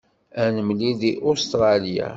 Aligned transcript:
Ad 0.41 0.49
nemlil 0.55 0.95
deg 1.01 1.15
Ustṛalya. 1.31 2.07